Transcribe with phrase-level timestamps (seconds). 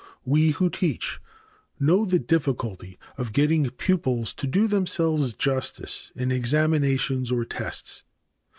[0.25, 1.19] We who teach
[1.79, 8.01] know the difficulty of getting pupils to do themselves justice in examinations or tests.